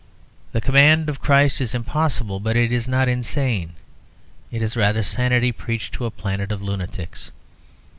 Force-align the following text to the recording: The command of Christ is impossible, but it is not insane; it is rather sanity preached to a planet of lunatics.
The 0.51 0.61
command 0.61 1.09
of 1.09 1.19
Christ 1.21 1.61
is 1.61 1.75
impossible, 1.75 2.39
but 2.39 2.55
it 2.57 2.71
is 2.71 2.87
not 2.87 3.07
insane; 3.07 3.73
it 4.49 4.63
is 4.63 4.75
rather 4.75 5.03
sanity 5.03 5.51
preached 5.51 5.93
to 5.93 6.05
a 6.05 6.09
planet 6.09 6.51
of 6.51 6.59
lunatics. 6.63 7.29